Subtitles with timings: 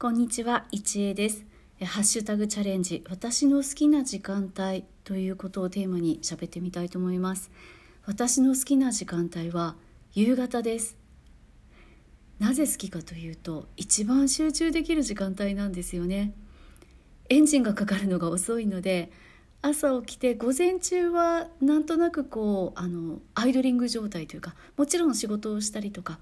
[0.00, 1.44] こんにちは、一恵です。
[1.84, 7.50] ハッシュタグチャレンジ、私の好きな時間帯ということをテーマに喋ってみたいと思います。
[8.06, 9.76] 私の好きな時間帯は
[10.14, 10.96] 夕方です。
[12.38, 16.32] なぜ好きかというと、一番集中できる時間帯なんですよね。
[17.28, 19.12] エンジンがかかるのが遅いので、
[19.60, 26.18] 朝起きて午前中はなんとなくこうあのアイドリング状態というかもちろん仕事をしたりとか、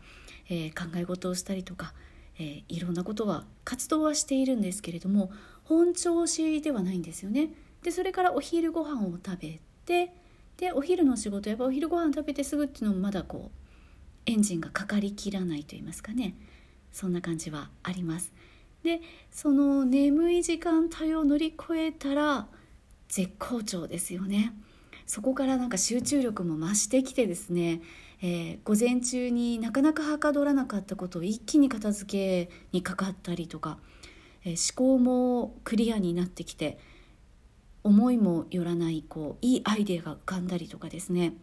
[0.51, 1.95] えー、考え事をしたりとか
[2.39, 5.31] えー、いろんなことは活動はしているんですけれども
[5.64, 7.50] 本調子ではないんですよね。
[7.82, 10.13] でそれからお昼ご飯を食べて
[10.57, 13.58] でお昼の仕事やっぱお昼ご飯食べてすぐっていうのもまだこう
[14.27, 16.35] エンジンがかかりきらないと言いますかね
[16.93, 18.32] そんな感じはあります。
[18.82, 22.46] でその眠い時間帯を乗り越えたら
[23.08, 24.52] 絶好調ですよね。
[25.08, 27.80] そこからなんか集中力も増してきてですね
[28.21, 33.78] えー、午前中になかなかはかどらなかったことを一気に片付けにかかったりとか、
[34.44, 36.78] えー、思考もクリアになってきて
[37.84, 41.34] 思いもよらないこういいアイデアが浮かんだりとかですね。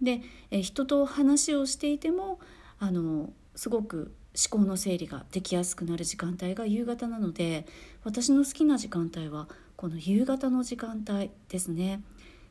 [0.00, 2.40] で、えー、人と話をしていても
[2.78, 4.14] あのすごく
[4.50, 7.66] 思考の整理ができやすくなる時間帯が夕方なので
[8.04, 12.02] 私の好きな時間帯はこの夕方の時間帯ですね。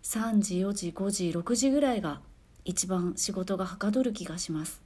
[0.05, 2.21] 3時4時5時6時ぐらいが
[2.63, 4.83] 一番仕事がはかどる気がします。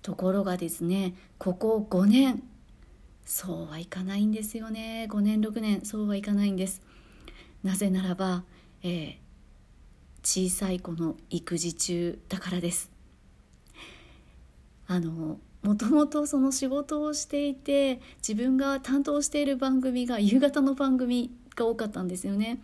[0.00, 2.44] ところがですねここ5年
[3.24, 5.08] そうはいかないんですよね。
[5.10, 6.82] 5年6年そうはいかないんです。
[7.64, 8.44] なぜならば、
[8.84, 9.16] えー、
[10.22, 12.92] 小さい子の育児中だからです。
[14.86, 22.60] あのもともとその仕事をしていて自分が担当している番組が夕方の番組が多かったんですよね。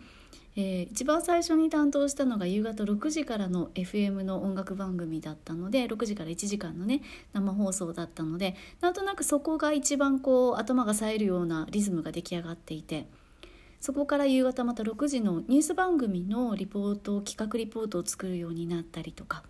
[0.57, 7.01] えー、一番最初に担当したのが夕方6時からの FM の音楽番組だったので6時から1時間のね
[7.33, 13.05] 生放送だったのでなんとなくそこが一番こう頭が冴えるようなリズムが出来上がっていて
[13.81, 19.43] そこから夕方また6時のニュース番組のリポート企画リポートを作るようになったりとか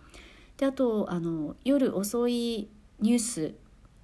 [0.56, 2.68] であとあの夜遅い
[3.00, 3.54] ニュース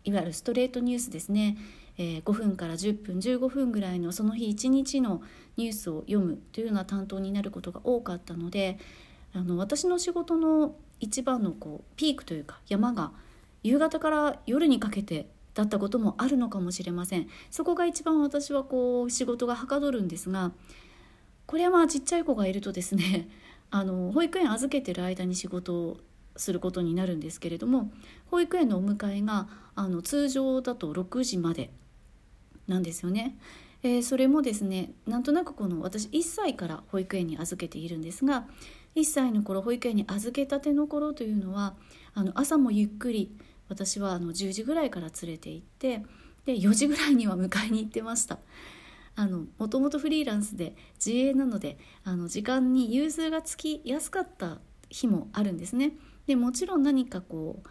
[0.05, 1.57] いわゆるストレートニュースですね。
[1.99, 5.23] えー、5分から10分15分ぐらいのその日一日の
[5.57, 8.79] ニュースを読むというような担当になることが多かったので
[9.35, 13.13] あの私の仕事の一番のこうピークというか山が
[13.63, 17.29] 夕方から夜にかけてだったこともあるのかもしれません。
[17.51, 20.53] そこが一番私はこう仕事がはかどるんですが
[21.47, 23.29] これはまあちっちゃい子がいるとですね
[23.71, 26.01] あの保育園預けてる間に仕事を
[26.37, 27.93] することになるんですけれども
[28.31, 31.71] 保育園のお迎えがあの通常だと6時まで
[32.73, 33.37] なんですよね。
[33.83, 38.47] えー、それもですねなんとなくこの私1歳から保育園に預けているんですが
[38.95, 41.75] 1歳の頃保育園に預けたての頃というのは
[42.15, 43.37] あの朝もゆっくり
[43.69, 46.05] 私はあの10時ぐらいから連れて行って
[46.47, 48.39] で4時ぐらいには迎えに行ってました。
[49.59, 54.59] もともとフリーランスで自営なのであの時間に融通がつきやすかった
[54.89, 55.93] 日もあるんですね。
[56.27, 57.69] でもちろん何かこう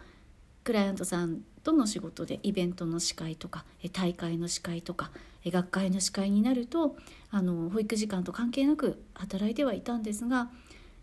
[0.64, 5.10] クライアントさんとの仕事でイベントの司会とか大会の司会とか
[5.44, 6.96] 学会の司会になると
[7.30, 10.50] あの保育時間と関係なく働いてはいたんですが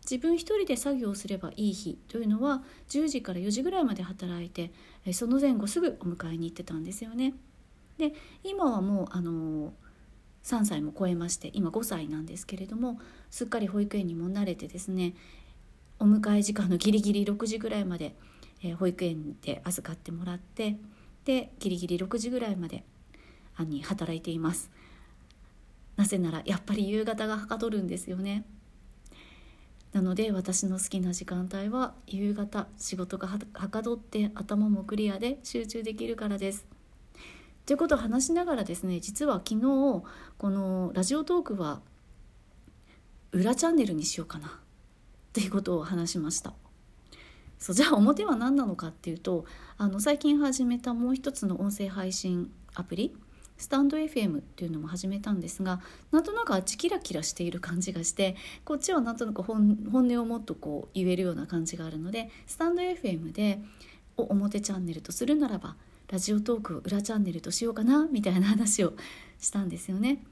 [0.09, 4.71] 自分一人で作業すればいい日というのは10時から4時ぐらいまで働いて
[5.13, 7.33] その前後すぐお迎えに行ってたんですよね。
[7.97, 9.73] で今はもうあの
[10.43, 12.99] 3歳も超えまして今5歳なんですけれども
[13.29, 15.13] すっかり保育園にも慣れてですね
[15.99, 18.15] お迎え時間のギリギリ6時ぐらいまで
[18.61, 20.77] えー、保育園で預かってもらって
[21.25, 22.83] でギリギリ6時ぐらいまで
[23.59, 24.71] に働いています。
[25.97, 28.45] なぜならやっぱり夕方がはかどるんですよね。
[29.91, 36.65] なので私の好きな時間帯は夕方仕事がはかどって頭もクリアで集中できるからです。
[37.65, 39.61] ということを話しながらですね実は昨日
[40.37, 41.81] このラジオトークは
[43.31, 44.59] 裏チャンネルにしようかな
[45.33, 46.53] ということを話しました。
[47.59, 49.45] そうじゃあ表は何なのかっていうと
[49.77, 53.15] あの最近始めたもう一つの音声配信アプリ
[53.57, 63.59] スタンド FM っていうのも始めたんですがなんとなくあっちキラキラしている感じがしてこっちはなんとなく本音をもっとこう言えるような感じがあるのでスタンド FM で
[64.15, 65.75] を表チャンネルとするならば
[66.09, 68.93] ラジオトークを裏チャンネルとしようかなみたいな話を
[69.39, 70.23] したんですよね。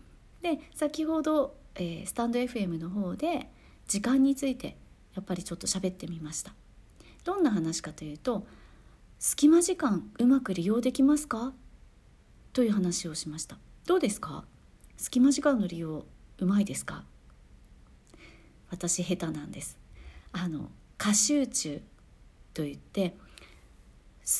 [0.41, 3.49] で先ほど、えー、スタンド FM の方で
[3.87, 4.77] 時間について
[5.15, 6.53] やっぱりちょっと喋ってみました。
[7.27, 8.47] どんな話かというと
[9.19, 11.51] 隙間時間うまく利用できますか？
[12.53, 13.57] という話をしました。
[13.85, 14.45] どうですか？
[14.95, 16.05] 隙間時間の利用
[16.37, 17.03] うまいですか？
[18.69, 19.77] 私下手なんです。
[20.31, 21.81] あの過集中
[22.53, 23.17] といって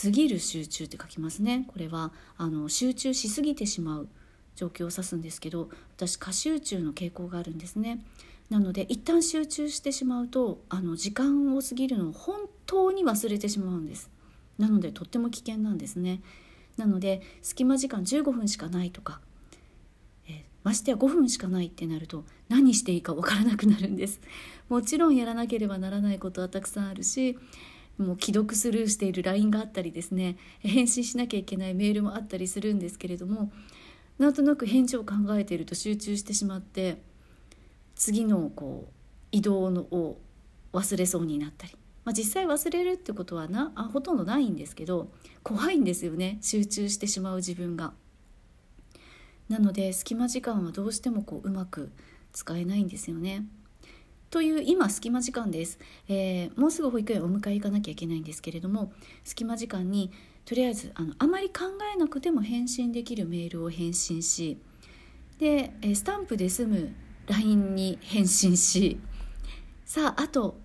[0.04, 1.66] 過ぎる集中って書きますね。
[1.68, 4.08] これはあの集中しすぎてしまう
[4.56, 8.06] 状況を指すんですけど私過集中の傾向があるんですね。
[8.50, 14.10] なので一旦集中してしまうとあの時間を過ぎるのを本当に忘れてしまうんです。
[14.58, 16.22] なのでとっても危険なんですね。
[16.78, 19.20] なので隙間時間15分しかないとか、
[20.28, 24.22] えー、ましてや5分しかないってなると何していいかわからなくなるんです。
[24.70, 27.38] もちろんやらなければならないことはたくさんあるし
[27.98, 33.52] もう既読スルーしている LINE があったりですね返信しなきゃいけないメールもあったりするんですけれども
[34.20, 37.02] なんとなく返事を考えていると集中してしまって
[37.98, 38.94] 次のこう
[39.32, 40.20] 移動のを
[40.74, 41.74] 忘れそうになったり、
[42.06, 45.10] まあ、実際忘れるってことはなあほとんどないんですけど
[45.44, 47.94] 怖いんですよね集中してしまう自分が。
[49.50, 51.92] なので隙間時間はどうしてもこううまく
[52.34, 53.46] 使えないんですよね。
[54.30, 55.80] という今隙間時間です、
[56.10, 58.92] えー、もうすぐ保育園お迎え行かなきゃいけないんですけれども
[59.24, 60.12] 隙間時間に
[60.44, 61.64] とりあえずあのあまり考
[61.94, 64.58] えなくても返信できるメールを返信し
[65.40, 66.94] でえスタンプで済む
[67.28, 69.00] LINE に返信し
[69.86, 70.58] さああと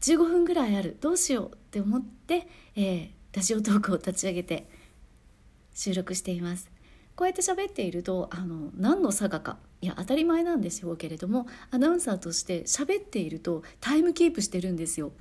[0.00, 0.96] 15分ぐらいある。
[1.00, 2.46] どうしようって思って、
[2.76, 4.68] えー、ラジオトークを立ち上げて
[5.74, 6.70] 収録しています。
[7.16, 15.12] こうやって喋っているとあの何の差がかいや当たり前なんでしょうけれどもアナウンサーとして喋っているとタイムキープしてるんですよ。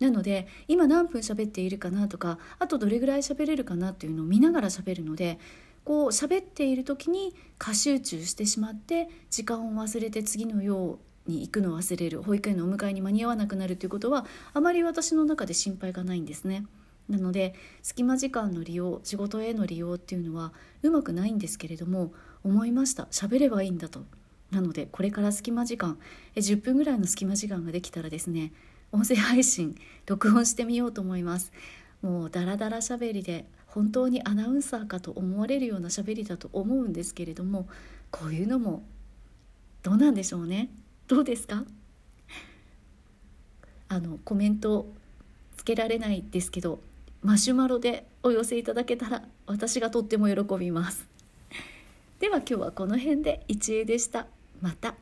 [0.00, 5.38] なので今何分喋っているかなとかあとどれぐらい喋れるかなっていうのを見ながら喋るので
[5.86, 16.66] こう喋っている時に過集中してしまって時間を忘れて次のように行くのを忘れる保育園のお迎えに間に合わなくなるということはあまり私の中で心配がないんですね。
[17.08, 17.54] なので
[17.84, 20.52] 隙間時間の利用仕事への利用っていうのは
[20.82, 22.12] うまくないんですけれども
[22.42, 23.04] 思いました。
[23.12, 24.02] 喋ればいいんだと。
[24.50, 25.98] なのでこれから隙間時間
[26.34, 28.52] え10分ぐらいの隙間時間ができたらですね
[28.90, 31.52] 音声配信録音してみようと思います。
[32.02, 37.68] もうダラダラ喋りで本当にアナウンサーかと思われるような喋りだと思うんですけれども
[38.10, 38.82] こういうのも
[39.82, 40.70] どうなんでしょうね？
[41.08, 41.62] どうですか？
[43.90, 44.86] あのコメント
[45.58, 46.80] つけられないですけど
[47.20, 51.06] マシュマロでお寄せいただけたら私がとっても喜びます。
[52.18, 54.26] では今日はこの辺で一恵でした。
[54.62, 54.94] また。